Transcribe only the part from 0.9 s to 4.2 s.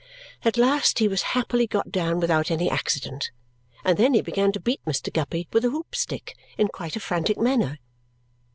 he was happily got down without any accident, and then